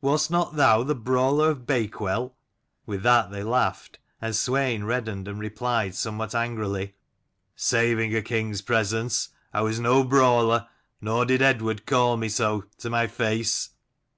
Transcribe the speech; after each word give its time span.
Wast 0.00 0.30
not 0.30 0.56
thou 0.56 0.82
the 0.82 0.94
brawler 0.94 1.50
of 1.50 1.66
Bakewell?" 1.66 2.34
With 2.86 3.02
that 3.02 3.30
they 3.30 3.42
laughed 3.42 3.98
and 4.18 4.32
Swein 4.34 4.84
reddened, 4.86 5.28
and 5.28 5.38
replied 5.38 5.94
somewhat 5.94 6.34
angrily, 6.34 6.94
"Saving 7.54 8.14
a 8.16 8.22
king's 8.22 8.62
presence, 8.62 9.28
I 9.52 9.60
was 9.60 9.78
no 9.78 10.02
brawler, 10.02 10.68
nor 11.02 11.26
did 11.26 11.42
Eadward 11.42 11.84
call 11.84 12.16
me 12.16 12.30
so, 12.30 12.64
to 12.78 12.88
my 12.88 13.06
face." 13.06 13.72